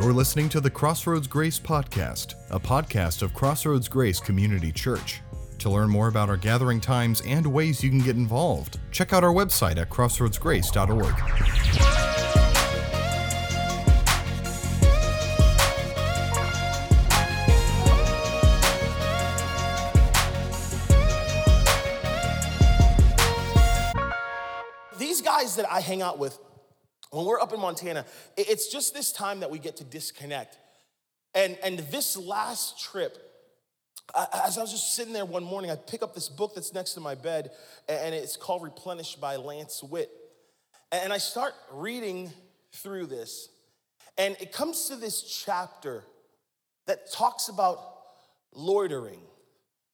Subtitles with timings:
[0.00, 5.20] You're listening to the Crossroads Grace Podcast, a podcast of Crossroads Grace Community Church.
[5.58, 9.24] To learn more about our gathering times and ways you can get involved, check out
[9.24, 11.16] our website at crossroadsgrace.org.
[24.96, 26.38] These guys that I hang out with,
[27.10, 28.04] when we're up in Montana,
[28.36, 30.58] it's just this time that we get to disconnect.
[31.34, 33.16] And, and this last trip,
[34.32, 36.94] as I was just sitting there one morning, I pick up this book that's next
[36.94, 37.50] to my bed,
[37.88, 40.10] and it's called Replenished by Lance Witt.
[40.90, 42.32] And I start reading
[42.72, 43.48] through this,
[44.16, 46.04] and it comes to this chapter
[46.86, 47.78] that talks about
[48.54, 49.20] loitering.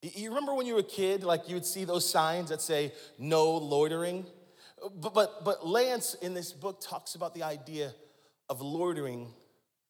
[0.03, 2.61] You- You remember when you were a kid, like you would see those signs that
[2.61, 4.27] say no loitering?
[4.95, 7.93] But, but, but Lance in this book talks about the idea
[8.49, 9.29] of loitering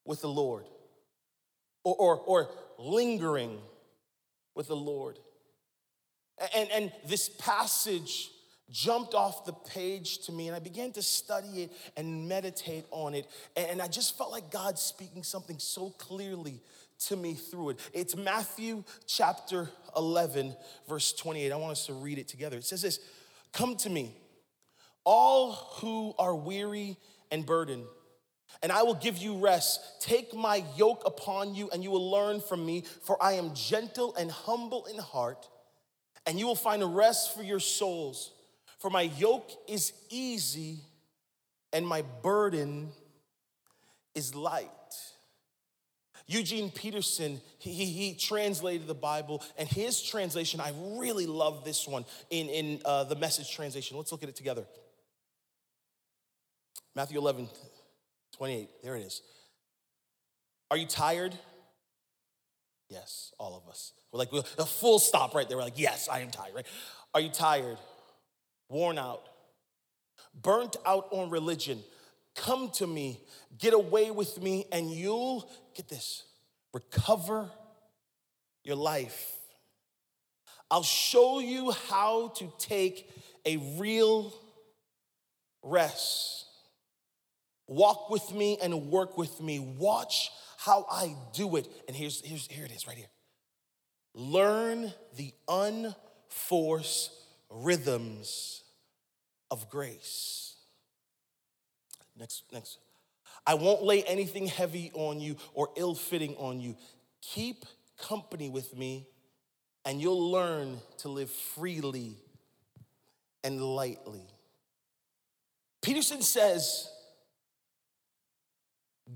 [0.05, 0.67] with the Lord
[1.83, 3.59] or, or, or lingering
[4.55, 5.19] with the Lord.
[6.57, 8.31] And, and this passage
[8.71, 13.15] jumped off the page to me, and I began to study it and meditate on
[13.15, 13.27] it.
[13.57, 16.61] And I just felt like God speaking something so clearly
[17.07, 17.79] to me through it.
[17.93, 20.57] It's Matthew chapter 11,
[20.89, 21.53] verse 28.
[21.53, 22.57] I want us to read it together.
[22.57, 23.01] It says this
[23.53, 24.17] Come to me,
[25.05, 26.97] all who are weary
[27.31, 27.87] and burdened
[28.63, 30.01] and I will give you rest.
[30.01, 34.15] Take my yoke upon you, and you will learn from me, for I am gentle
[34.17, 35.49] and humble in heart,
[36.27, 38.33] and you will find rest for your souls.
[38.79, 40.79] For my yoke is easy,
[41.73, 42.91] and my burden
[44.15, 44.71] is light.
[46.27, 51.87] Eugene Peterson, he, he, he translated the Bible, and his translation, I really love this
[51.87, 53.99] one in, in uh, the message translation.
[53.99, 54.65] Let's look at it together.
[56.97, 57.49] Matthew 11,
[58.37, 59.23] 28, there it is.
[60.71, 61.35] Are you tired?
[62.89, 63.93] Yes, all of us.
[64.13, 65.57] We're like, a full stop right there.
[65.57, 66.67] We're like, yes, I am tired, right?
[67.13, 67.79] Are you tired?
[68.69, 69.23] Worn out?
[70.35, 71.83] Burnt out on religion?
[72.35, 73.21] Come to me,
[73.59, 76.25] get away with me, and you'll, get this,
[76.73, 77.49] recover
[78.65, 79.33] your life.
[80.71, 83.09] I'll show you how to take
[83.47, 84.33] a real
[85.63, 86.47] rest.
[87.67, 89.59] Walk with me and work with me.
[89.59, 91.69] Watch how I do it.
[91.89, 93.09] And here's, here's here it is right here.
[94.15, 97.11] Learn the unforced
[97.51, 98.63] rhythms
[99.51, 100.55] of grace.
[102.17, 102.79] Next, next.
[103.47, 106.77] I won't lay anything heavy on you or ill fitting on you.
[107.21, 107.65] Keep
[107.99, 109.07] company with me,
[109.85, 112.17] and you'll learn to live freely
[113.43, 114.27] and lightly.
[115.83, 116.91] Peterson says,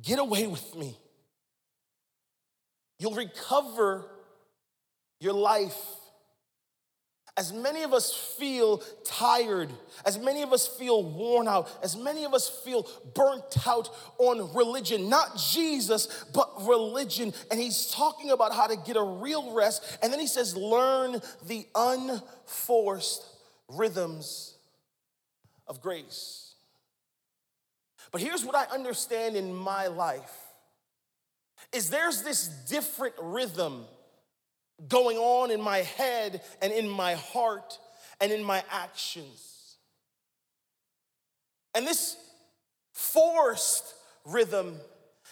[0.03, 0.97] Get away with me.
[2.99, 4.05] You'll recover
[5.21, 5.77] your life.
[7.37, 9.71] As many of us feel tired,
[10.05, 12.85] as many of us feel worn out, as many of us feel
[13.15, 13.89] burnt out
[14.19, 17.33] on religion, not Jesus, but religion.
[17.53, 19.99] And he's talking about how to get a real rest.
[20.03, 23.25] And then he says, learn the unforced
[23.69, 24.57] rhythms
[25.69, 26.48] of grace.
[28.11, 30.35] But here's what I understand in my life
[31.73, 33.85] is there's this different rhythm
[34.87, 37.79] going on in my head and in my heart
[38.21, 39.77] and in my actions.
[41.75, 42.17] And this
[42.93, 43.95] forced
[44.25, 44.77] rhythm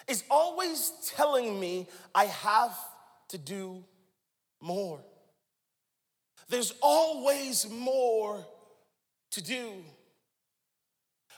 [0.08, 2.76] is always telling me I have
[3.28, 3.84] to do
[4.60, 5.00] more.
[6.48, 8.44] There's always more
[9.32, 9.72] to do.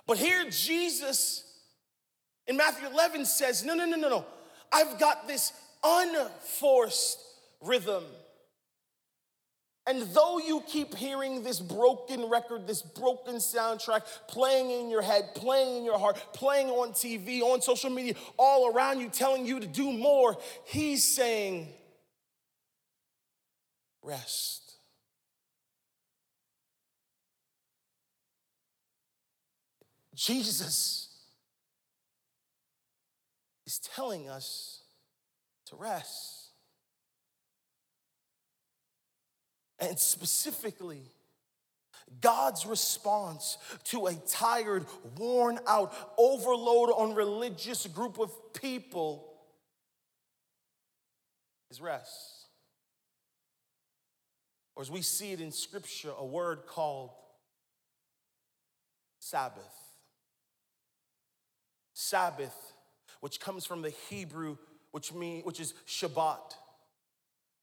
[0.08, 1.44] But here, Jesus
[2.46, 4.26] in Matthew 11 says, No, no, no, no, no.
[4.72, 5.52] I've got this
[5.84, 7.22] unforced
[7.60, 8.04] rhythm.
[9.86, 15.34] And though you keep hearing this broken record, this broken soundtrack playing in your head,
[15.34, 19.60] playing in your heart, playing on TV, on social media, all around you, telling you
[19.60, 21.68] to do more, he's saying,
[24.02, 24.67] rest.
[30.18, 31.10] Jesus
[33.66, 34.82] is telling us
[35.66, 36.48] to rest.
[39.78, 41.02] And specifically,
[42.20, 44.86] God's response to a tired,
[45.16, 49.24] worn out, overload on religious group of people
[51.70, 52.48] is rest.
[54.74, 57.10] Or as we see it in Scripture, a word called
[59.20, 59.87] Sabbath.
[61.98, 62.54] Sabbath
[63.20, 64.56] which comes from the Hebrew,
[64.92, 66.54] which mean, which is Shabbat,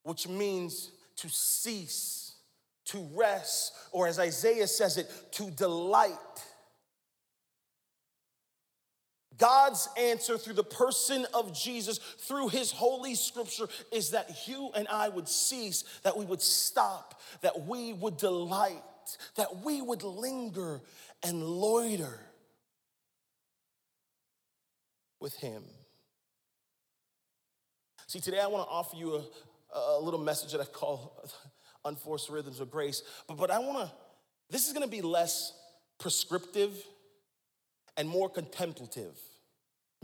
[0.03, 2.33] which means to cease,
[2.85, 6.11] to rest, or as Isaiah says it, to delight.
[9.37, 14.87] God's answer through the person of Jesus, through his holy scripture, is that you and
[14.87, 18.83] I would cease, that we would stop, that we would delight,
[19.35, 20.81] that we would linger
[21.23, 22.19] and loiter
[25.19, 25.63] with him.
[28.07, 29.15] See, today I want to offer you
[29.73, 31.23] a, a little message that I call
[31.85, 33.95] Unforced Rhythms of Grace, but, but I want to,
[34.49, 35.53] this is going to be less
[35.99, 36.71] prescriptive
[37.97, 39.17] and more contemplative.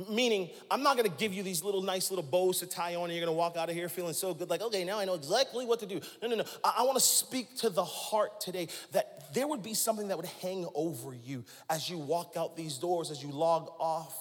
[0.10, 3.14] Meaning, I'm not gonna give you these little nice little bows to tie on and
[3.14, 5.66] you're gonna walk out of here feeling so good, like, okay, now I know exactly
[5.66, 6.00] what to do.
[6.22, 6.46] No, no, no.
[6.64, 10.30] I, I wanna speak to the heart today that there would be something that would
[10.42, 14.18] hang over you as you walk out these doors, as you log off.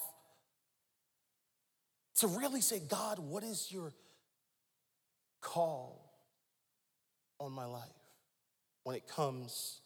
[2.21, 3.93] To really say, God, what is your
[5.41, 6.13] call
[7.39, 7.83] on my life
[8.85, 9.81] when it comes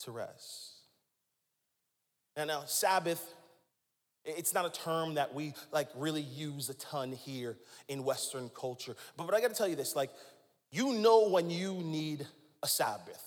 [0.00, 0.72] to rest?
[2.36, 3.34] And now, Sabbath
[4.26, 7.56] it's not a term that we like really use a ton here
[7.88, 8.96] in Western culture.
[9.16, 10.10] But, but I gotta tell you this like,
[10.72, 12.26] you know when you need
[12.62, 13.22] a Sabbath.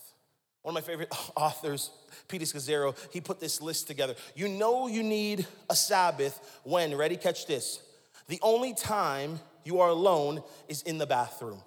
[0.61, 1.91] One of my favorite authors,
[2.27, 4.15] Peter Scazzero, he put this list together.
[4.35, 7.81] You know you need a Sabbath when, ready, catch this,
[8.29, 11.61] the only time you are alone is in the bathroom.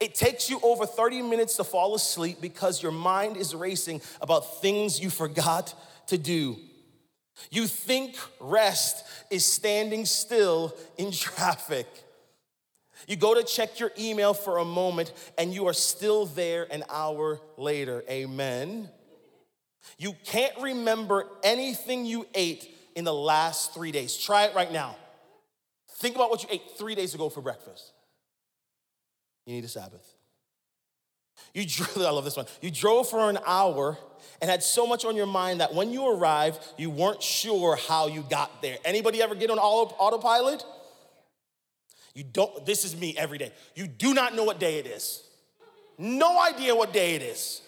[0.00, 4.60] It takes you over 30 minutes to fall asleep because your mind is racing about
[4.60, 5.74] things you forgot
[6.08, 6.56] to do.
[7.50, 11.86] You think rest is standing still in traffic.
[13.06, 16.82] You go to check your email for a moment and you are still there an
[16.90, 18.02] hour later.
[18.08, 18.88] Amen.
[19.98, 24.16] You can't remember anything you ate in the last three days.
[24.16, 24.96] Try it right now.
[25.98, 27.92] Think about what you ate three days ago for breakfast.
[29.44, 30.14] You need a Sabbath.
[31.54, 32.46] You drove, I love this one.
[32.60, 33.96] You drove for an hour
[34.40, 38.08] and had so much on your mind that when you arrived, you weren't sure how
[38.08, 38.78] you got there.
[38.84, 40.64] Anybody ever get on autopilot?
[42.14, 43.52] You don't, this is me every day.
[43.74, 45.22] You do not know what day it is.
[45.98, 47.60] No idea what day it is.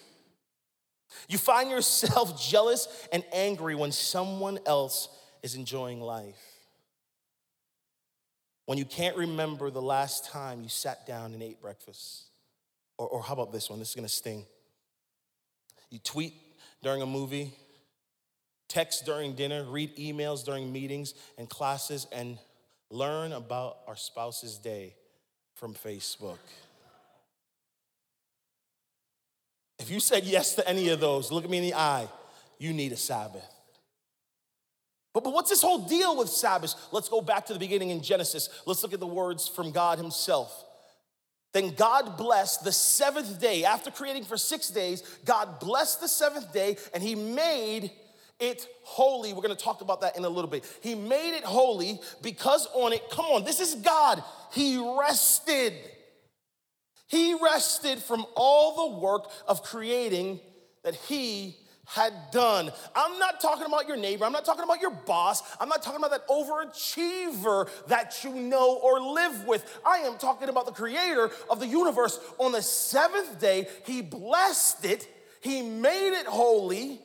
[1.27, 5.09] You find yourself jealous and angry when someone else
[5.43, 6.39] is enjoying life.
[8.65, 12.25] When you can't remember the last time you sat down and ate breakfast.
[12.97, 13.79] Or, or how about this one?
[13.79, 14.45] This is gonna sting.
[15.89, 16.33] You tweet
[16.83, 17.51] during a movie,
[18.67, 22.37] text during dinner, read emails during meetings and classes, and
[22.91, 24.93] learn about our spouse's day
[25.55, 26.37] from Facebook.
[29.79, 32.07] If you said yes to any of those, look at me in the eye,
[32.57, 33.58] you need a Sabbath.
[35.13, 36.75] But, but what's this whole deal with Sabbath?
[36.91, 38.49] Let's go back to the beginning in Genesis.
[38.65, 40.65] Let's look at the words from God Himself.
[41.51, 43.63] Then God blessed the seventh day.
[43.63, 47.91] After creating for six days, God blessed the seventh day and He made
[48.39, 49.33] it holy.
[49.33, 50.63] We're gonna talk about that in a little bit.
[50.81, 54.23] He made it holy because on it, come on, this is God.
[54.53, 55.73] He rested.
[57.07, 60.39] He rested from all the work of creating
[60.83, 61.57] that He
[61.89, 62.71] had done.
[62.95, 64.23] I'm not talking about your neighbor.
[64.23, 65.41] I'm not talking about your boss.
[65.59, 69.79] I'm not talking about that overachiever that you know or live with.
[69.83, 72.19] I am talking about the creator of the universe.
[72.37, 75.07] On the seventh day, he blessed it,
[75.41, 77.01] he made it holy,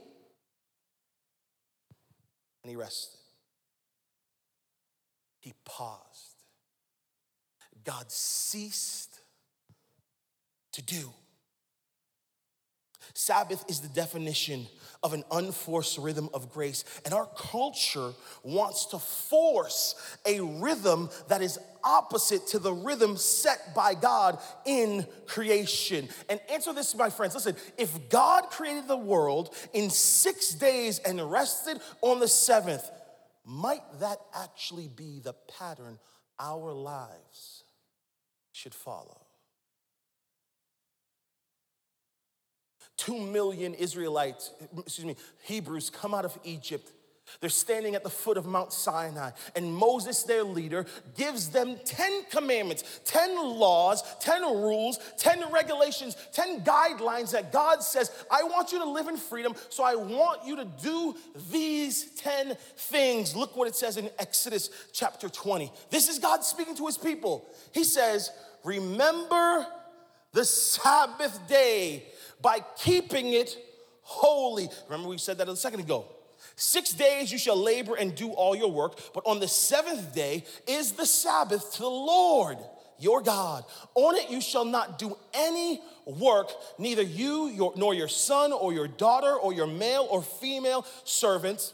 [2.62, 3.18] and he rested.
[5.40, 6.00] He paused.
[7.85, 9.18] God ceased
[10.73, 11.11] to do.
[13.14, 14.66] Sabbath is the definition
[15.04, 16.84] of an unforced rhythm of grace.
[17.04, 19.94] And our culture wants to force
[20.26, 26.08] a rhythm that is opposite to the rhythm set by God in creation.
[26.30, 27.34] And answer this, my friends.
[27.34, 32.90] Listen, if God created the world in six days and rested on the seventh,
[33.44, 35.99] might that actually be the pattern
[36.40, 37.64] our lives
[38.52, 39.20] should follow?
[42.96, 46.90] Two million Israelites, excuse me, Hebrews come out of Egypt.
[47.40, 50.86] They're standing at the foot of Mount Sinai, and Moses, their leader,
[51.16, 58.10] gives them 10 commandments, 10 laws, 10 rules, 10 regulations, 10 guidelines that God says,
[58.30, 61.16] I want you to live in freedom, so I want you to do
[61.50, 63.34] these 10 things.
[63.34, 65.72] Look what it says in Exodus chapter 20.
[65.90, 67.46] This is God speaking to his people.
[67.72, 68.30] He says,
[68.64, 69.66] Remember
[70.32, 72.04] the Sabbath day
[72.44, 73.56] by keeping it
[74.02, 74.68] holy.
[74.88, 76.04] Remember, we said that a second ago.
[76.56, 80.44] Six days you shall labor and do all your work, but on the seventh day
[80.68, 82.58] is the Sabbath to the Lord
[82.98, 83.64] your God.
[83.94, 88.72] On it you shall not do any work, neither you your, nor your son or
[88.72, 91.72] your daughter or your male or female servants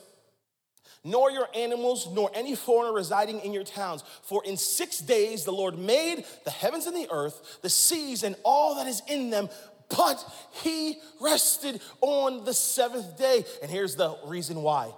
[1.02, 4.04] nor your animals, nor any foreigner residing in your towns.
[4.22, 8.36] For in six days the Lord made the heavens and the earth, the seas, and
[8.44, 9.48] all that is in them,
[9.97, 10.25] but
[10.62, 13.44] he rested on the seventh day.
[13.62, 14.92] And here's the reason why.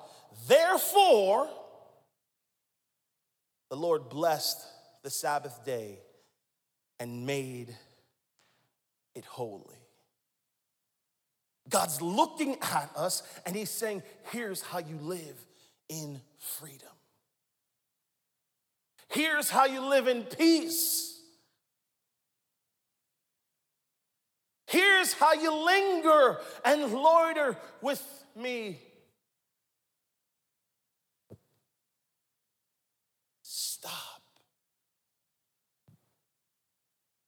[0.46, 1.48] Therefore,
[3.70, 4.60] the Lord blessed
[5.02, 5.98] the Sabbath day
[7.00, 7.74] and made
[9.14, 9.76] it holy.
[11.68, 15.46] God's looking at us and he's saying, Here's how you live
[15.88, 16.88] in freedom.
[19.08, 21.21] Here's how you live in peace.
[24.72, 28.02] Here's how you linger and loiter with
[28.34, 28.78] me.
[33.42, 34.22] Stop.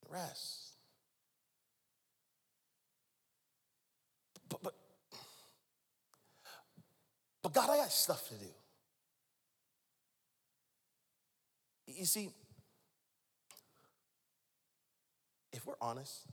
[0.08, 0.70] Rest.
[4.48, 4.74] But, but,
[7.42, 8.46] but God, I got stuff to do.
[11.88, 12.30] You see,
[15.52, 16.26] if we're honest,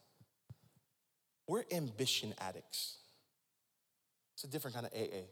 [1.47, 2.97] we're ambition addicts.
[4.35, 5.25] It's a different kind of AA.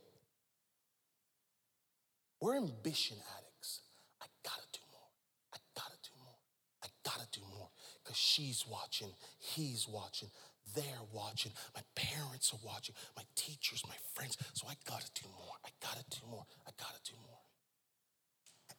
[2.41, 3.81] We're ambition addicts.
[4.21, 5.09] I gotta do more.
[5.53, 6.35] I gotta do more.
[6.83, 7.69] I gotta do more.
[8.03, 10.29] Because she's watching, he's watching,
[10.75, 14.37] they're watching, my parents are watching, my teachers, my friends.
[14.53, 15.55] So I gotta do more.
[15.65, 16.45] I gotta do more.
[16.67, 17.39] I gotta do more.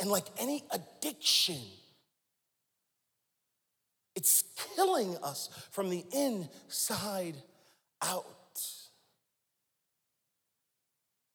[0.00, 1.60] And like any addiction,
[4.16, 4.44] it's
[4.76, 7.36] killing us from the inside
[8.02, 8.26] out.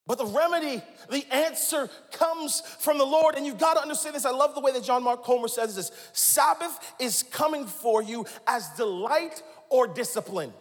[0.07, 3.35] But the remedy, the answer comes from the Lord.
[3.35, 4.25] And you've got to understand this.
[4.25, 8.25] I love the way that John Mark Comer says this Sabbath is coming for you
[8.45, 10.53] as delight or discipline.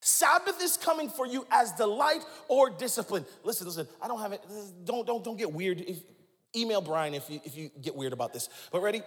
[0.00, 3.26] Sabbath is coming for you as delight or discipline.
[3.44, 4.42] Listen, listen, I don't have it.
[4.84, 5.80] Don't, don't, don't get weird.
[5.80, 5.98] If,
[6.56, 8.48] email Brian if you, if you get weird about this.
[8.72, 9.02] But ready?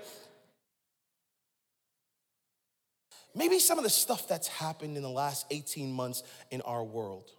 [3.36, 7.32] Maybe some of the stuff that's happened in the last 18 months in our world,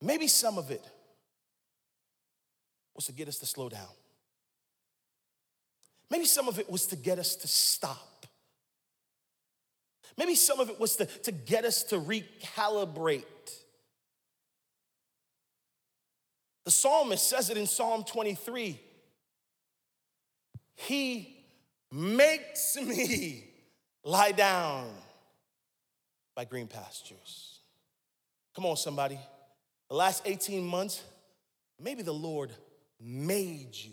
[0.00, 0.84] maybe some of it
[2.94, 3.88] was to get us to slow down.
[6.10, 8.26] Maybe some of it was to get us to stop.
[10.16, 13.24] Maybe some of it was to, to get us to recalibrate.
[16.64, 18.78] The psalmist says it in Psalm 23
[20.74, 21.44] He
[21.90, 23.51] makes me
[24.04, 24.90] lie down
[26.34, 27.60] by green pastures.
[28.54, 29.18] Come on, somebody.
[29.88, 31.02] The last 18 months,
[31.80, 32.50] maybe the Lord
[33.00, 33.92] made you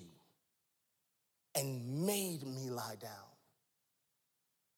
[1.55, 3.11] and made me lie down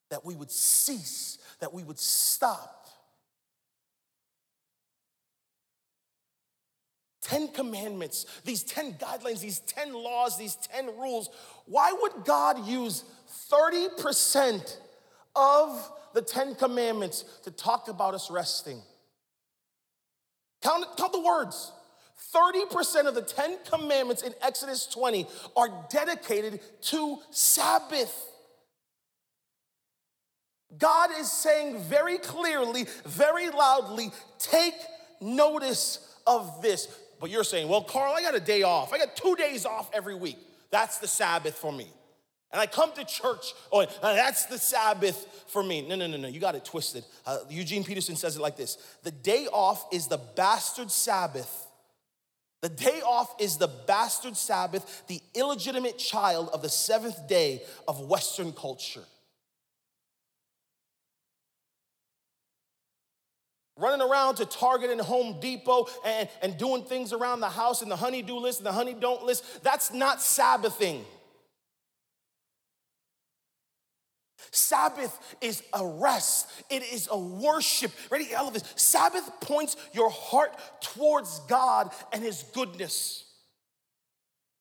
[0.09, 2.77] that we would cease, that we would stop.
[7.21, 11.29] Ten commandments, these 10 guidelines, these 10 laws, these 10 rules.
[11.65, 13.05] Why would God use
[13.50, 14.77] 30%
[15.35, 18.81] of the 10 commandments to talk about us resting?
[20.61, 21.71] Count, count the words.
[22.33, 28.27] 30% of the 10 commandments in Exodus 20 are dedicated to Sabbath.
[30.77, 34.75] God is saying very clearly, very loudly, take
[35.19, 36.88] notice of this.
[37.19, 38.93] But you're saying, well, Carl, I got a day off.
[38.93, 40.38] I got two days off every week.
[40.69, 41.88] That's the Sabbath for me.
[42.51, 45.88] And I come to church, oh, that's the Sabbath for me.
[45.88, 47.05] No, no, no, no, you got it twisted.
[47.25, 51.67] Uh, Eugene Peterson says it like this The day off is the bastard Sabbath.
[52.62, 58.01] The day off is the bastard Sabbath, the illegitimate child of the seventh day of
[58.01, 59.03] Western culture.
[63.81, 67.89] running around to Target and Home Depot and, and doing things around the house and
[67.89, 69.63] the honey do list and the honey don't list.
[69.63, 71.03] That's not Sabbathing.
[74.51, 77.91] Sabbath is a rest, it is a worship.
[78.10, 78.33] Ready?
[78.33, 78.63] All of this.
[78.75, 83.25] Sabbath points your heart towards God and His goodness.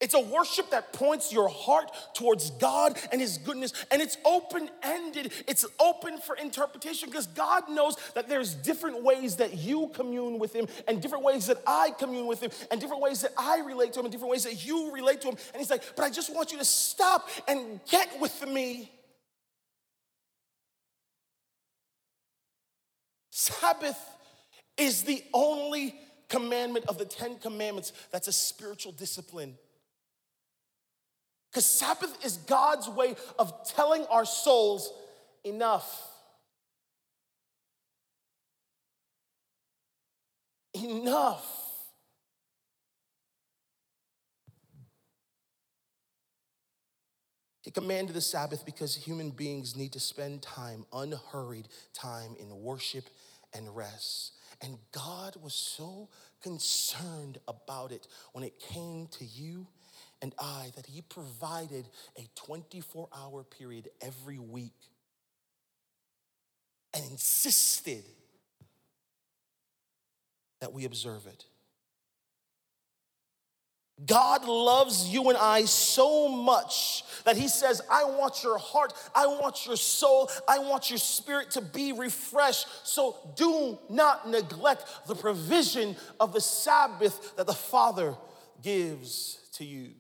[0.01, 4.71] It's a worship that points your heart towards God and His goodness, and it's open
[4.83, 5.33] ended.
[5.47, 10.55] It's open for interpretation because God knows that there's different ways that you commune with
[10.55, 13.93] Him, and different ways that I commune with Him, and different ways that I relate
[13.93, 15.37] to Him, and different ways that you relate to Him.
[15.53, 18.91] And He's like, But I just want you to stop and get with me.
[23.41, 23.99] Sabbath
[24.77, 25.95] is the only
[26.29, 29.57] commandment of the Ten Commandments that's a spiritual discipline.
[31.51, 34.93] Because Sabbath is God's way of telling our souls
[35.43, 36.07] enough.
[40.75, 41.47] Enough.
[47.63, 53.05] He commanded the Sabbath because human beings need to spend time, unhurried time, in worship
[53.55, 54.33] and rest.
[54.63, 56.09] And God was so
[56.43, 59.67] concerned about it when it came to you
[60.23, 61.89] and I that He provided
[62.19, 64.75] a 24 hour period every week
[66.95, 68.05] and insisted
[70.61, 71.45] that we observe it.
[74.07, 79.27] God loves you and I so much that He says, I want your heart, I
[79.27, 82.67] want your soul, I want your spirit to be refreshed.
[82.85, 88.15] So do not neglect the provision of the Sabbath that the Father
[88.63, 89.91] gives to you.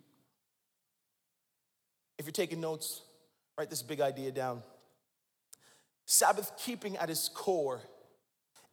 [2.18, 3.02] If you're taking notes,
[3.58, 4.62] write this big idea down.
[6.06, 7.80] Sabbath keeping at its core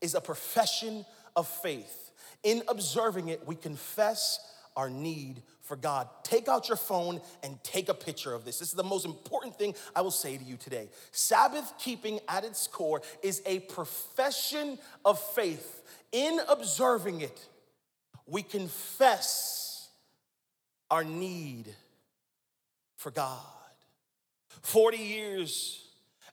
[0.01, 1.05] is a profession
[1.35, 2.11] of faith.
[2.43, 4.39] In observing it, we confess
[4.77, 6.07] our need for God.
[6.23, 8.59] Take out your phone and take a picture of this.
[8.59, 10.89] This is the most important thing I will say to you today.
[11.11, 15.81] Sabbath keeping at its core is a profession of faith.
[16.13, 17.45] In observing it,
[18.27, 19.89] we confess
[20.89, 21.73] our need
[22.95, 23.41] for God.
[24.61, 25.86] 40 years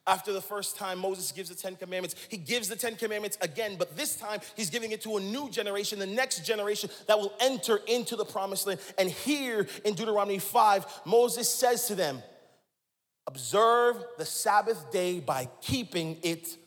[0.07, 2.15] after the first time Moses gives the Ten Commandments.
[2.29, 5.49] He gives the Ten Commandments again, but this time he's giving it to a new
[5.49, 8.79] generation, the next generation that will enter into the promised land.
[8.97, 12.21] And here in Deuteronomy 5, Moses says to them,
[13.27, 16.57] Observe the Sabbath day by keeping it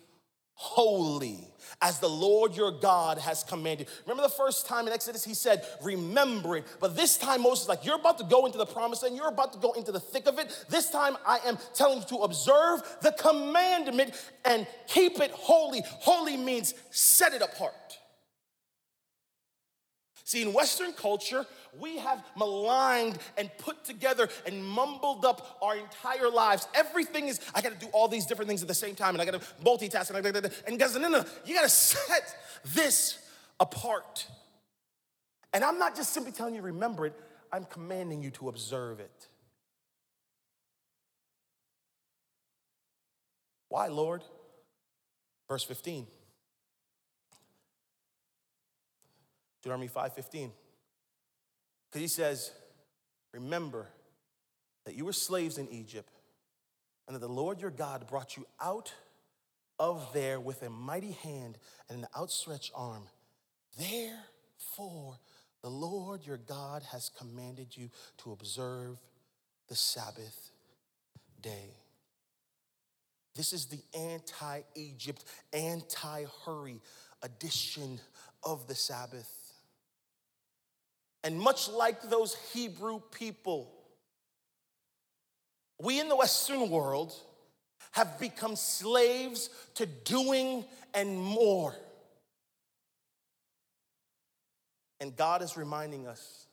[0.55, 1.47] holy
[1.81, 3.89] as the Lord your God has commanded.
[4.07, 6.65] Remember the first time in Exodus, he said, Remember it.
[6.81, 9.53] But this time, Moses, like, you're about to go into the promised land, you're about
[9.53, 10.65] to go into the thick of it.
[10.69, 14.13] This time, I am telling you to observe the commandment
[14.45, 15.83] and keep it holy.
[15.87, 17.99] Holy means set it apart.
[20.25, 21.47] See, in Western culture,
[21.79, 26.69] we have maligned and put together and mumbled up our entire lives.
[26.75, 29.25] Everything is, I gotta do all these different things at the same time, and I
[29.25, 33.19] gotta multitask, and, I gotta, and guys, no, no, you gotta set this
[33.61, 34.27] apart.
[35.53, 37.15] And I'm not just simply telling you remember it,
[37.53, 39.29] I'm commanding you to observe it.
[43.69, 44.23] Why, Lord?
[45.49, 46.07] Verse 15.
[49.63, 50.53] Deuteronomy 5:15.
[51.91, 52.53] Because he says,
[53.33, 53.87] Remember
[54.85, 56.13] that you were slaves in Egypt,
[57.07, 58.93] and that the Lord your God brought you out
[59.79, 63.05] of there with a mighty hand and an outstretched arm.
[63.79, 65.19] Therefore,
[65.63, 68.99] the Lord your God has commanded you to observe
[69.69, 70.51] the Sabbath
[71.41, 71.75] day.
[73.35, 76.81] This is the anti Egypt, anti hurry
[77.23, 78.01] edition
[78.43, 79.31] of the Sabbath.
[81.25, 83.73] And much like those Hebrew people,
[85.81, 87.13] we in the Western world
[87.93, 91.75] have become slaves to doing and more.
[95.01, 96.47] And God is reminding us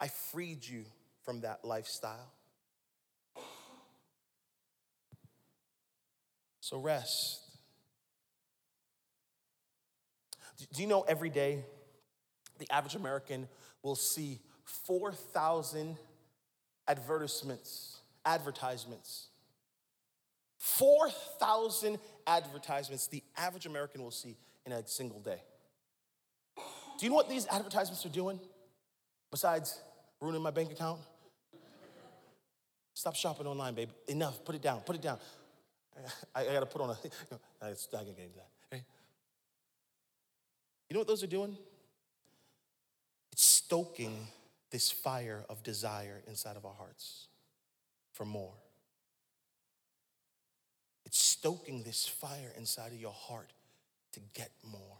[0.00, 0.84] I freed you
[1.22, 2.32] from that lifestyle.
[6.60, 7.43] So rest.
[10.58, 11.64] Do you know every day
[12.58, 13.48] the average American
[13.82, 15.96] will see 4,000
[16.88, 19.28] advertisements, advertisements.
[20.58, 25.40] 4,000 advertisements the average American will see in a single day.
[26.56, 28.40] Do you know what these advertisements are doing
[29.30, 29.80] besides
[30.20, 31.00] ruining my bank account?
[32.94, 33.90] Stop shopping online, babe.
[34.06, 34.44] Enough.
[34.44, 34.80] Put it down.
[34.80, 35.18] Put it down.
[36.34, 36.92] I, I gotta put on a.
[37.62, 38.53] I gotta get into that.
[40.88, 41.56] You know what those are doing?
[43.32, 44.28] It's stoking
[44.70, 47.28] this fire of desire inside of our hearts
[48.12, 48.54] for more.
[51.04, 53.52] It's stoking this fire inside of your heart
[54.12, 54.98] to get more,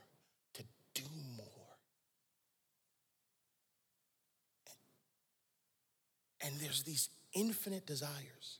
[0.54, 0.62] to
[0.94, 1.02] do
[1.36, 1.46] more.
[6.40, 8.58] And there's these infinite desires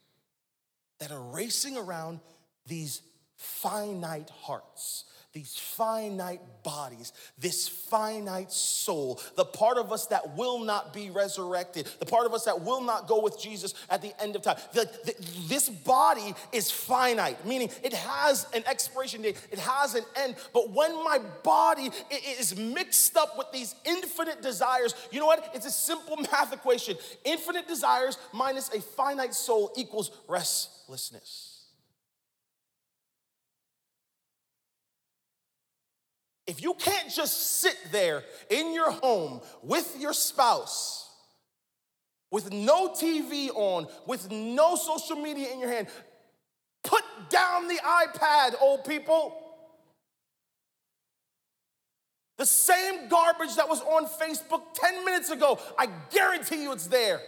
[0.99, 2.21] that are racing around
[2.67, 3.03] these
[3.37, 10.95] finite hearts these finite bodies, this finite soul, the part of us that will not
[10.95, 14.37] be resurrected, the part of us that will not go with Jesus at the end
[14.37, 14.57] of time.
[14.73, 14.89] The,
[15.49, 20.37] this body is finite, meaning it has an expiration date, it has an end.
[20.53, 21.91] But when my body
[22.39, 25.51] is mixed up with these infinite desires, you know what?
[25.53, 26.97] It's a simple math equation.
[27.25, 31.54] Infinite desires minus a finite soul equals restlessness.
[36.47, 41.09] If you can't just sit there in your home with your spouse,
[42.31, 45.87] with no TV on, with no social media in your hand,
[46.83, 49.41] put down the iPad, old people.
[52.37, 57.21] The same garbage that was on Facebook 10 minutes ago, I guarantee you it's there.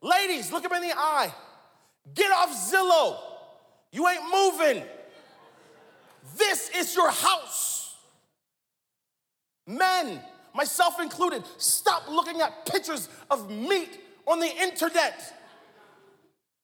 [0.00, 1.32] Ladies, look him in the eye.
[2.14, 3.18] Get off Zillow.
[3.92, 4.82] You ain't moving.
[6.36, 7.75] This is your house.
[9.66, 10.20] Men,
[10.54, 15.34] myself included, stop looking at pictures of meat on the internet.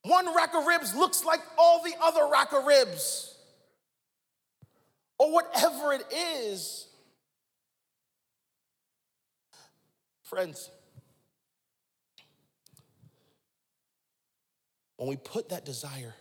[0.03, 3.35] One rack of ribs looks like all the other rack of ribs.
[5.19, 6.89] Or whatever it is.
[10.23, 10.71] Friends,
[14.97, 16.15] when we put that desire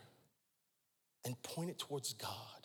[1.24, 2.61] and point it towards God,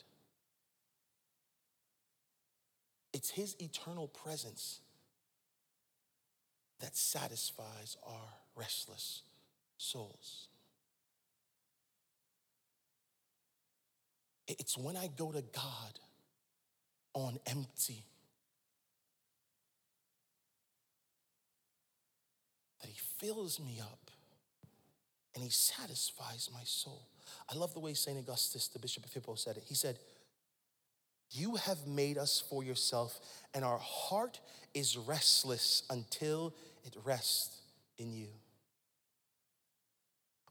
[3.18, 4.78] It's His eternal presence
[6.78, 9.22] that satisfies our restless
[9.76, 10.46] souls.
[14.46, 15.98] It's when I go to God
[17.12, 18.04] on empty
[22.80, 24.12] that He fills me up
[25.34, 27.08] and He satisfies my soul.
[27.52, 28.16] I love the way St.
[28.16, 29.64] Augustus, the Bishop of Hippo, said it.
[29.66, 29.98] He said,
[31.30, 33.18] you have made us for yourself,
[33.54, 34.40] and our heart
[34.74, 37.60] is restless until it rests
[37.98, 38.28] in you.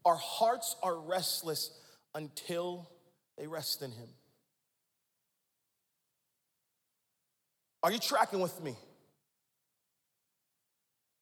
[0.06, 1.72] Our hearts are restless
[2.14, 2.90] until
[3.38, 4.08] they rest in Him.
[7.84, 8.76] Are you tracking with me?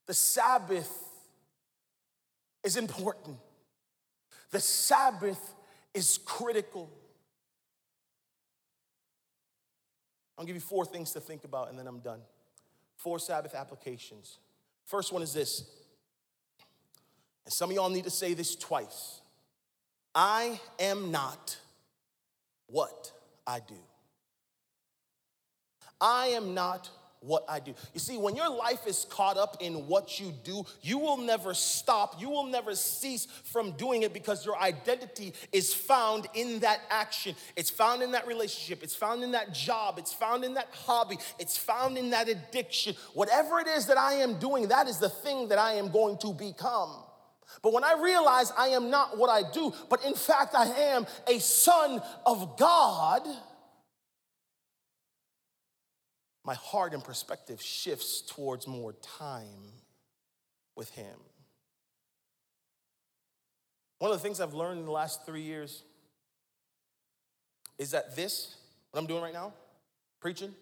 [0.08, 0.92] The Sabbath
[2.64, 3.38] is important,
[4.52, 5.56] the Sabbath
[5.94, 6.90] is critical.
[10.38, 12.22] I'll give you four things to think about and then I'm done.
[12.98, 14.40] Four Sabbath applications.
[14.86, 15.64] First one is this,
[17.46, 19.22] and some of y'all need to say this twice
[20.14, 21.58] I am not
[22.68, 23.12] what
[23.46, 23.76] I do.
[26.00, 26.90] I am not
[27.22, 27.74] what I do.
[27.94, 31.54] You see, when your life is caught up in what you do, you will never
[31.54, 32.22] stop.
[32.22, 37.36] You will never cease from doing it because your identity is found in that action.
[37.56, 38.84] It's found in that relationship.
[38.84, 39.98] It's found in that job.
[39.98, 41.18] It's found in that hobby.
[41.40, 42.96] It's found in that addiction.
[43.14, 46.18] Whatever it is that I am doing, that is the thing that I am going
[46.20, 47.04] to become.
[47.62, 51.06] But when I realize I am not what I do, but in fact I am
[51.28, 53.22] a son of God
[56.46, 59.74] my heart and perspective shifts towards more time
[60.76, 61.16] with Him.
[64.00, 65.84] One of the things I've learned in the last three years
[67.80, 68.56] is that this,
[68.92, 69.54] what I'm doing right now,
[70.22, 70.54] preaching,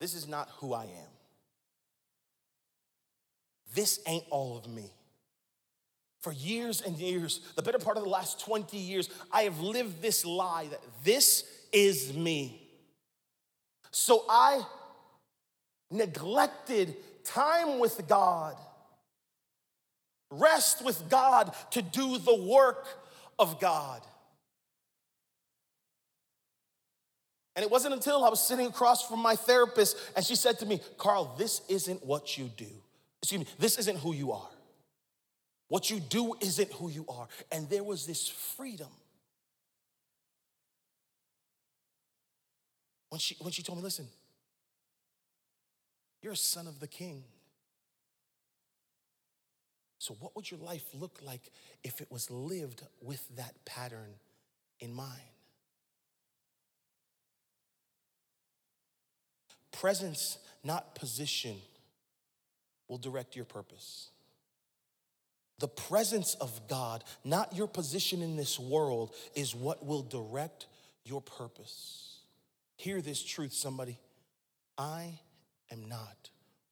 [0.00, 1.10] this is not who I am.
[3.74, 4.90] This ain't all of me.
[6.20, 10.02] For years and years, the better part of the last 20 years, I have lived
[10.02, 12.65] this lie that this is me.
[13.98, 14.62] So I
[15.90, 18.54] neglected time with God,
[20.30, 22.86] rest with God to do the work
[23.38, 24.02] of God.
[27.56, 30.66] And it wasn't until I was sitting across from my therapist and she said to
[30.66, 32.68] me, Carl, this isn't what you do.
[33.22, 34.50] Excuse me, this isn't who you are.
[35.68, 37.28] What you do isn't who you are.
[37.50, 38.90] And there was this freedom
[43.08, 44.08] When she, when she told me, listen,
[46.22, 47.22] you're a son of the king.
[49.98, 51.50] So, what would your life look like
[51.82, 54.14] if it was lived with that pattern
[54.80, 55.20] in mind?
[59.72, 61.56] Presence, not position,
[62.88, 64.10] will direct your purpose.
[65.58, 70.66] The presence of God, not your position in this world, is what will direct
[71.04, 72.15] your purpose.
[72.76, 73.98] Hear this truth, somebody.
[74.78, 75.18] I
[75.70, 76.30] am not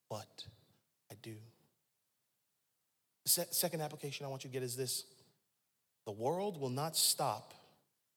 [0.09, 0.45] what
[1.11, 1.35] I do.
[3.27, 5.05] Second application I want you to get is this
[6.05, 7.55] the world will not stop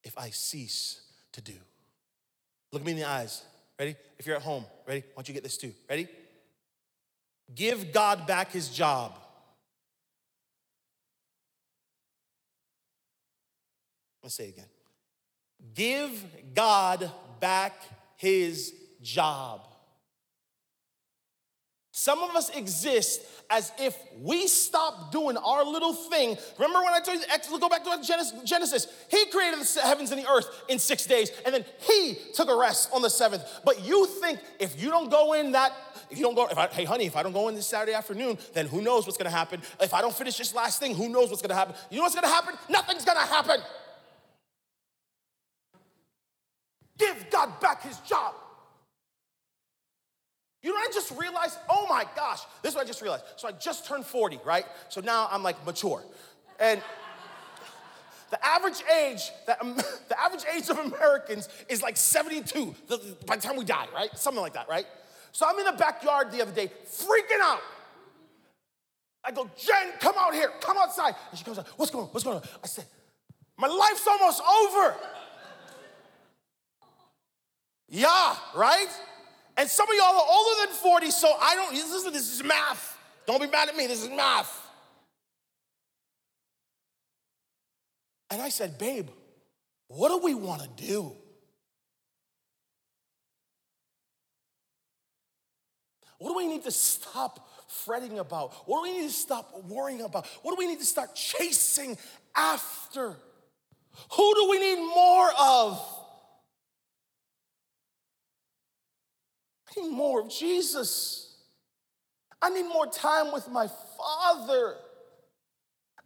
[0.04, 1.54] if I cease to do.
[2.74, 3.44] Look me in the eyes.
[3.80, 3.96] Ready?
[4.18, 5.02] If you're at home, ready?
[5.14, 5.72] Why don't you get this too?
[5.90, 6.08] Ready?
[7.56, 9.18] Give God back his job.
[14.22, 14.66] Let's say it again.
[15.74, 17.74] Give God back
[18.18, 19.62] his job.
[21.92, 26.38] Some of us exist as if we stop doing our little thing.
[26.60, 28.88] Remember when I told you, go back to Genesis.
[29.10, 32.56] He created the heavens and the earth in six days, and then he took a
[32.56, 33.44] rest on the seventh.
[33.66, 35.74] But you think if you don't go in that,
[36.12, 37.94] if you don't go, if I, hey honey, if I don't go in this Saturday
[37.94, 39.62] afternoon, then who knows what's gonna happen?
[39.82, 41.74] If I don't finish this last thing, who knows what's gonna happen?
[41.90, 42.54] You know what's gonna happen?
[42.70, 43.60] Nothing's gonna happen.
[46.98, 48.34] Give God back his job.
[50.64, 51.58] You know what I just realized?
[51.70, 53.24] Oh my gosh, this is what I just realized.
[53.38, 54.66] So I just turned 40, right?
[54.90, 56.04] So now I'm like mature.
[56.60, 56.82] And
[58.32, 59.76] the average age, the, um,
[60.10, 62.76] the average age of Americans is like 72
[63.26, 64.10] by the time we die, right?
[64.18, 64.86] Something like that, right?
[65.32, 67.62] So I'm in the backyard the other day, freaking out.
[69.24, 71.14] I go, Jen, come out here, come outside.
[71.30, 72.12] And she comes out, what's going on?
[72.12, 72.44] What's going on?
[72.64, 72.86] I said,
[73.58, 74.96] my life's almost over.
[77.90, 78.88] Yeah, right?
[79.58, 82.98] And some of y'all are older than 40, so I don't, is, this is math.
[83.26, 84.64] Don't be mad at me, this is math.
[88.30, 89.08] And I said, babe,
[89.88, 91.14] what do we want to do?
[96.20, 98.54] What do we need to stop fretting about?
[98.66, 100.26] What do we need to stop worrying about?
[100.42, 101.98] What do we need to start chasing
[102.36, 103.16] after?
[104.12, 105.94] Who do we need more of?
[109.67, 111.36] I need more of Jesus.
[112.42, 114.76] I need more time with my Father.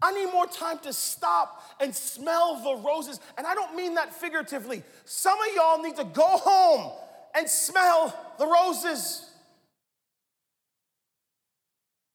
[0.01, 3.19] I need more time to stop and smell the roses.
[3.37, 4.83] And I don't mean that figuratively.
[5.05, 6.91] Some of y'all need to go home
[7.35, 9.29] and smell the roses.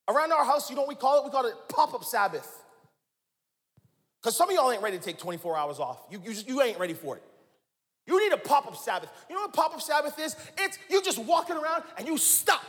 [0.09, 1.25] Around our house, you know what we call it?
[1.25, 2.63] We call it pop up Sabbath.
[4.21, 5.99] Because some of y'all ain't ready to take 24 hours off.
[6.11, 7.23] You, you, just, you ain't ready for it.
[8.47, 9.09] Pop up Sabbath.
[9.29, 10.35] You know what pop up Sabbath is?
[10.57, 12.63] It's you just walking around and you stop.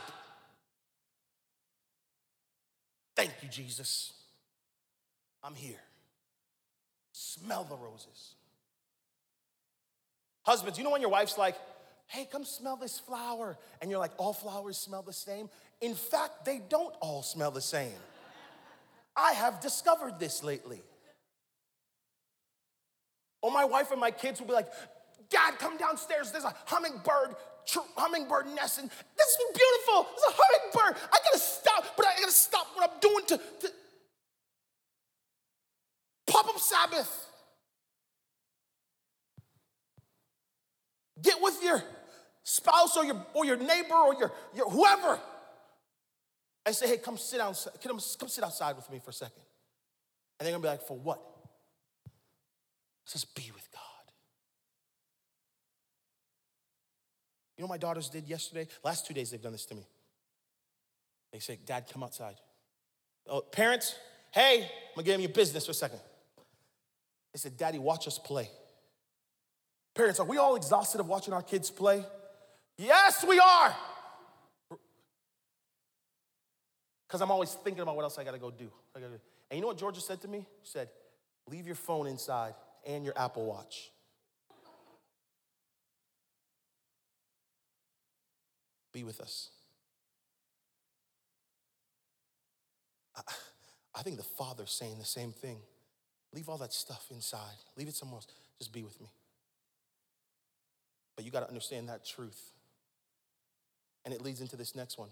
[3.15, 4.13] Thank you, Jesus.
[5.43, 5.79] I'm here.
[7.11, 8.35] Smell the roses.
[10.43, 11.55] Husbands, you know when your wife's like,
[12.07, 13.57] hey, come smell this flower.
[13.81, 15.49] And you're like, all flowers smell the same.
[15.79, 17.91] In fact, they don't all smell the same.
[19.15, 20.81] I have discovered this lately.
[23.41, 24.69] Or my wife and my kids will be like,
[25.29, 26.31] Dad, come downstairs.
[26.31, 30.07] There's a hummingbird, tr- hummingbird nest, and this is beautiful.
[30.09, 31.03] There's a hummingbird.
[31.11, 33.73] I gotta stop, but I gotta stop what I'm doing to, to
[36.27, 37.25] pop up Sabbath.
[41.21, 41.83] Get with your
[42.43, 45.19] spouse or your or your neighbor or your, your whoever
[46.65, 49.41] and say, hey, come sit down, come, come sit outside with me for a second.
[50.39, 51.19] And they're gonna be like, for what?
[53.11, 53.88] Just be with God.
[57.59, 58.67] You know my daughters did yesterday?
[58.85, 59.85] Last two days they've done this to me.
[61.33, 62.35] They say, Dad, come outside.
[63.27, 63.95] Oh, parents,
[64.31, 65.99] hey, I'm gonna give you business for a second.
[67.33, 68.49] They said, Daddy, watch us play.
[69.93, 72.05] Parents, are we all exhausted of watching our kids play?
[72.77, 73.75] Yes, we are.
[77.09, 78.71] Because I'm always thinking about what else I gotta go do.
[78.93, 79.19] Gotta do.
[79.51, 80.45] And you know what Georgia said to me?
[80.63, 80.87] She said,
[81.45, 82.53] Leave your phone inside
[82.87, 83.91] and your Apple Watch.
[88.99, 89.49] Be with us.
[93.15, 93.21] I,
[93.95, 95.57] I think the Father's saying the same thing.
[96.33, 98.27] Leave all that stuff inside, leave it somewhere else.
[98.59, 99.07] Just be with me.
[101.15, 102.51] But you got to understand that truth.
[104.05, 105.09] And it leads into this next one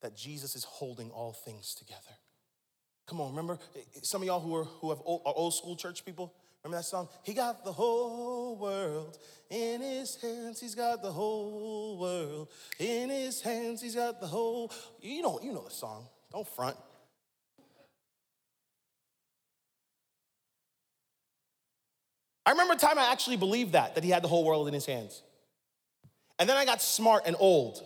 [0.00, 2.00] that Jesus is holding all things together.
[3.06, 3.58] Come on, remember
[4.02, 6.32] some of y'all who are who have old, are old school church people?
[6.64, 7.08] Remember that song?
[7.22, 9.18] He got the whole world
[9.50, 10.58] in his hands.
[10.60, 12.48] He's got the whole world
[12.78, 13.82] in his hands.
[13.82, 14.72] He's got the whole.
[15.02, 16.06] You know, you know the song.
[16.32, 16.76] Don't front.
[22.46, 24.74] I remember a time I actually believed that, that he had the whole world in
[24.74, 25.22] his hands.
[26.38, 27.82] And then I got smart and old.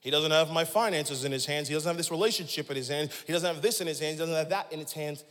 [0.00, 1.68] He doesn't have my finances in his hands.
[1.68, 3.22] He doesn't have this relationship in his hands.
[3.26, 4.14] He doesn't have this in his hands.
[4.14, 5.24] He doesn't have that in his hands.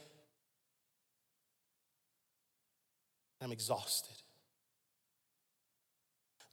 [3.43, 4.15] I'm exhausted.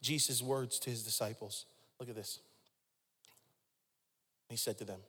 [0.02, 1.66] Jesus' words to his disciples
[1.98, 2.40] look at this.
[4.48, 5.00] He said to them,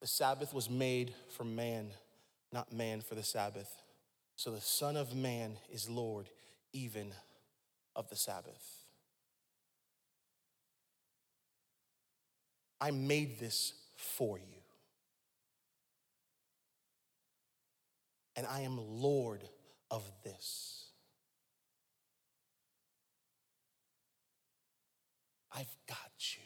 [0.00, 1.90] The Sabbath was made for man,
[2.52, 3.70] not man for the Sabbath.
[4.36, 6.30] So the Son of Man is Lord
[6.72, 7.12] even
[7.96, 8.84] of the Sabbath.
[12.80, 14.44] I made this for you.
[18.36, 19.42] And I am Lord
[19.90, 20.86] of this.
[25.52, 26.42] I've got you.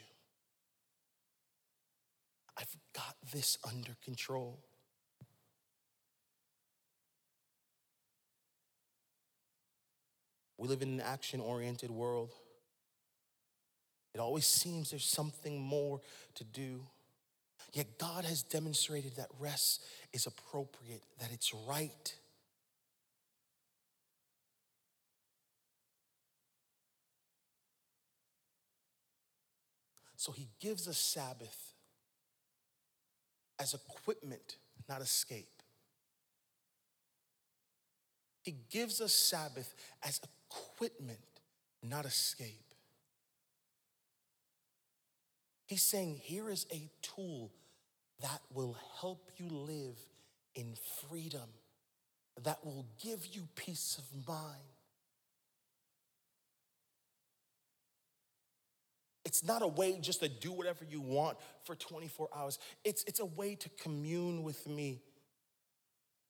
[2.57, 4.59] I've got this under control.
[10.57, 12.31] We live in an action oriented world.
[14.13, 15.99] It always seems there's something more
[16.35, 16.81] to do.
[17.73, 22.15] Yet God has demonstrated that rest is appropriate, that it's right.
[30.23, 31.73] So he gives us Sabbath
[33.59, 34.55] as equipment,
[34.87, 35.61] not escape.
[38.41, 41.19] He gives us Sabbath as equipment,
[41.83, 42.73] not escape.
[45.67, 47.51] He's saying, here is a tool
[48.21, 49.97] that will help you live
[50.55, 50.75] in
[51.09, 51.49] freedom,
[52.41, 54.72] that will give you peace of mind.
[59.25, 62.59] It's not a way just to do whatever you want for 24 hours.
[62.83, 65.01] It's, it's a way to commune with me,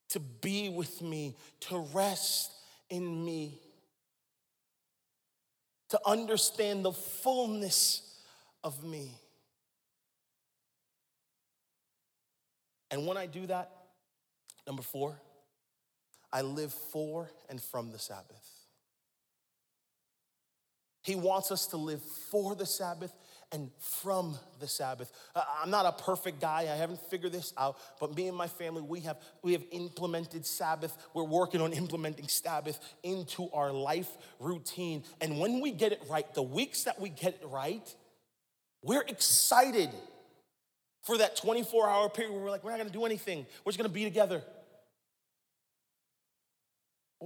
[0.10, 2.52] to be with me, to rest
[2.90, 3.60] in me,
[5.90, 8.20] to understand the fullness
[8.64, 9.18] of me.
[12.92, 13.72] And when I do that,
[14.68, 15.20] number four,
[16.32, 18.43] I live for and from the Sabbath.
[21.04, 23.14] He wants us to live for the Sabbath
[23.52, 25.12] and from the Sabbath.
[25.36, 26.62] Uh, I'm not a perfect guy.
[26.62, 30.46] I haven't figured this out, but me and my family, we have we have implemented
[30.46, 30.98] Sabbath.
[31.14, 35.04] We're working on implementing Sabbath into our life routine.
[35.22, 37.96] And when we get it right, the weeks that we get it right,
[38.82, 39.90] we're excited
[41.04, 43.46] for that 24 hour period where we're like, we're not gonna do anything.
[43.64, 44.42] We're just gonna be together.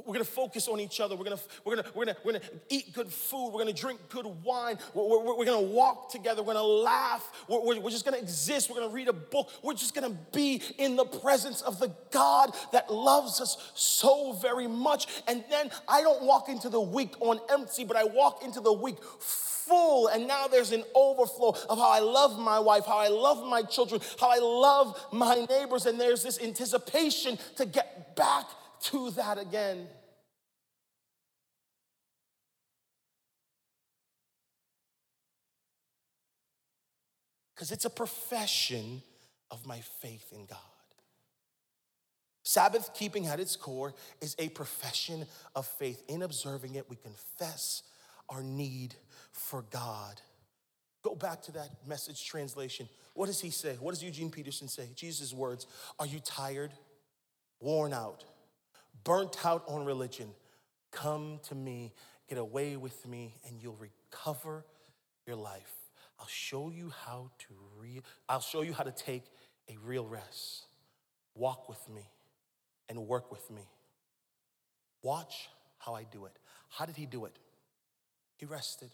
[0.05, 1.15] We're gonna focus on each other.
[1.15, 3.51] We're gonna, we're gonna, we're gonna, we're gonna eat good food.
[3.51, 4.77] We're gonna drink good wine.
[4.93, 6.43] We're, we're, we're gonna walk together.
[6.43, 7.31] We're gonna laugh.
[7.47, 8.69] We're, we're, we're just gonna exist.
[8.69, 9.49] We're gonna read a book.
[9.63, 14.67] We're just gonna be in the presence of the God that loves us so very
[14.67, 15.07] much.
[15.27, 18.73] And then I don't walk into the week on empty, but I walk into the
[18.73, 23.09] week full, and now there's an overflow of how I love my wife, how I
[23.09, 28.45] love my children, how I love my neighbors, and there's this anticipation to get back
[28.81, 29.87] to that again.
[37.55, 39.01] Because it's a profession
[39.49, 40.57] of my faith in God.
[42.43, 46.01] Sabbath keeping at its core is a profession of faith.
[46.07, 47.83] In observing it, we confess
[48.29, 48.95] our need
[49.31, 50.21] for God.
[51.03, 52.87] Go back to that message translation.
[53.13, 53.75] What does he say?
[53.79, 54.87] What does Eugene Peterson say?
[54.95, 55.67] Jesus' words
[55.99, 56.71] Are you tired,
[57.59, 58.23] worn out,
[59.07, 60.27] burnt out on religion?
[60.91, 61.93] Come to me,
[62.27, 64.65] get away with me, and you'll recover
[65.25, 65.73] your life.
[66.19, 67.45] I'll show you how to
[67.79, 69.23] re- I'll show you how to take
[69.69, 70.65] a real rest.
[71.35, 72.09] Walk with me
[72.89, 73.61] and work with me.
[75.01, 76.33] Watch how I do it.
[76.69, 77.37] How did he do it?
[78.35, 78.89] He rested.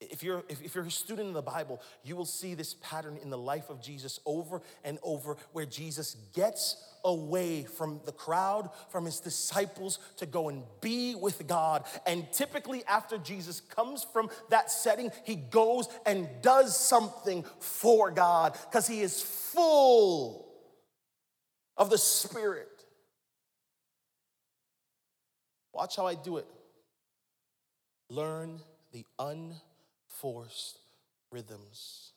[0.00, 3.30] If you're, if, you're a student of the Bible, you will see this pattern in
[3.30, 9.06] the life of Jesus over and over where Jesus gets away from the crowd, from
[9.06, 11.84] his disciples to go and be with God.
[12.06, 18.56] And typically, after Jesus comes from that setting, he goes and does something for God
[18.70, 20.48] because he is full
[21.76, 22.68] of the Spirit.
[25.72, 26.46] Watch how I do it.
[28.10, 28.60] Learn
[28.92, 29.54] the un
[30.20, 30.78] forced
[31.30, 32.12] rhythms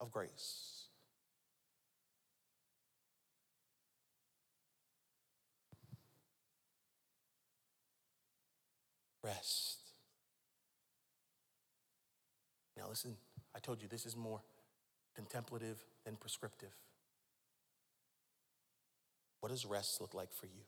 [0.00, 0.84] of grace.
[9.24, 9.78] Rest.
[12.76, 13.16] Now, listen,
[13.54, 14.40] I told you this is more
[15.14, 16.70] contemplative than prescriptive.
[19.40, 20.62] What does rest look like for you?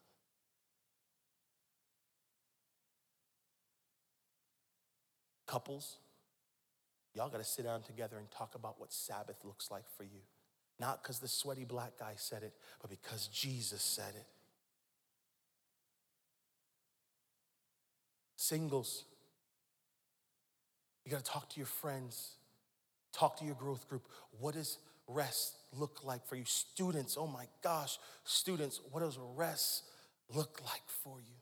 [5.46, 5.98] Couples,
[7.14, 10.20] Y'all got to sit down together and talk about what Sabbath looks like for you.
[10.78, 14.26] Not because the sweaty black guy said it, but because Jesus said it.
[18.36, 19.04] Singles,
[21.04, 22.36] you got to talk to your friends,
[23.12, 24.06] talk to your growth group.
[24.38, 26.44] What does rest look like for you?
[26.46, 29.84] Students, oh my gosh, students, what does rest
[30.34, 31.39] look like for you?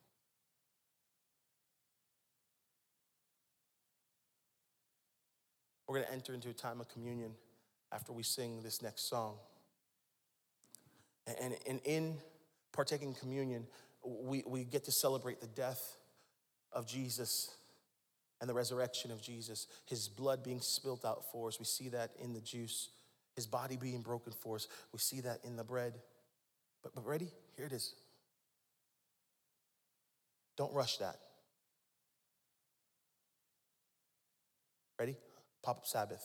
[5.89, 7.33] We're going to enter into a time of communion
[7.93, 9.37] after we sing this next song.
[11.41, 12.19] And, and in
[12.73, 13.67] partaking communion,
[14.05, 15.97] we, we get to celebrate the death
[16.73, 17.55] of Jesus
[18.41, 21.59] and the resurrection of Jesus, his blood being spilt out for us.
[21.59, 22.91] We see that in the juice,
[23.35, 24.69] his body being broken for us.
[24.93, 25.95] We see that in the bread.
[26.83, 27.31] But, but ready?
[27.57, 27.95] Here it is.
[30.57, 31.17] Don't rush that.
[34.99, 35.17] Ready?
[35.63, 36.25] Pop up Sabbath.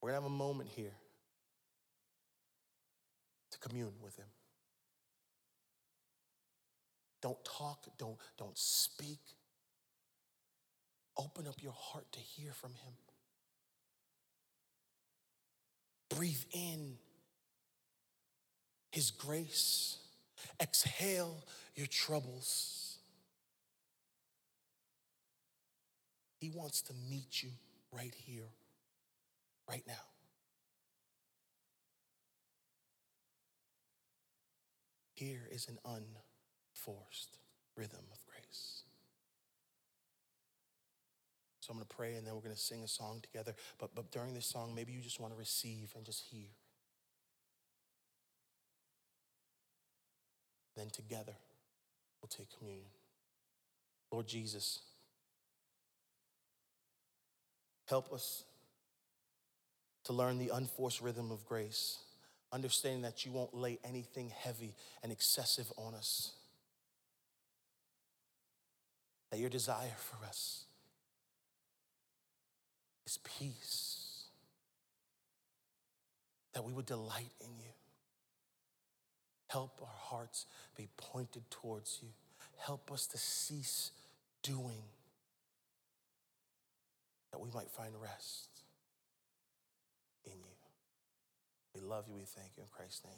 [0.00, 0.92] We're going to have a moment here
[3.50, 4.26] to commune with him.
[7.22, 9.18] Don't talk, don't, don't speak.
[11.16, 12.92] Open up your heart to hear from him.
[16.10, 16.98] Breathe in
[18.92, 19.98] his grace.
[20.60, 21.42] Exhale
[21.74, 22.85] your troubles.
[26.46, 27.50] He wants to meet you
[27.90, 28.52] right here,
[29.68, 29.94] right now.
[35.14, 37.38] Here is an unforced
[37.76, 38.84] rhythm of grace.
[41.58, 43.52] So I'm going to pray and then we're going to sing a song together.
[43.80, 46.46] But, but during this song, maybe you just want to receive and just hear.
[50.76, 51.34] Then together,
[52.22, 52.86] we'll take communion.
[54.12, 54.78] Lord Jesus,
[57.86, 58.44] help us
[60.04, 61.98] to learn the unforced rhythm of grace,
[62.52, 66.32] understanding that you won't lay anything heavy and excessive on us.
[69.30, 70.64] That your desire for us
[73.06, 74.26] is peace,
[76.54, 77.72] that we would delight in you.
[79.48, 82.08] Help our hearts be pointed towards you.
[82.58, 83.90] Help us to cease
[84.42, 84.82] doing
[87.36, 88.48] that we might find rest
[90.24, 90.56] in you.
[91.74, 92.14] We love you.
[92.14, 93.12] We thank you in Christ's name.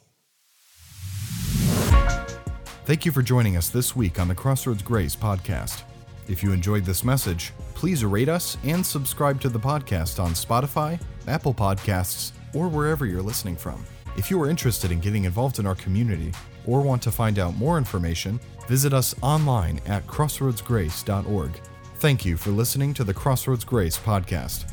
[2.83, 5.83] Thank you for joining us this week on the Crossroads Grace podcast.
[6.27, 11.01] If you enjoyed this message, please rate us and subscribe to the podcast on Spotify,
[11.27, 13.85] Apple Podcasts, or wherever you're listening from.
[14.17, 16.33] If you are interested in getting involved in our community
[16.65, 21.51] or want to find out more information, visit us online at crossroadsgrace.org.
[21.99, 24.71] Thank you for listening to the Crossroads Grace podcast.